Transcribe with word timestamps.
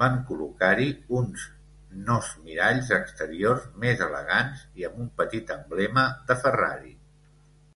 Van 0.00 0.16
col·locar-hi 0.30 0.88
uns 1.20 1.46
nos 2.10 2.28
miralls 2.50 2.92
exteriors 2.98 3.66
més 3.88 4.04
elegants 4.10 4.68
i 4.82 4.88
amb 4.92 5.02
un 5.06 5.10
petit 5.24 5.56
emblema 5.58 6.08
de 6.32 6.40
Ferrari. 6.46 6.96